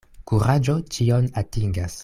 Kuraĝo 0.31 0.75
ĉion 0.95 1.31
atingas. 1.43 1.99